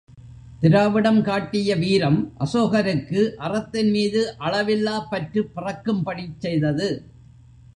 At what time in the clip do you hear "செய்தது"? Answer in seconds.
6.39-6.89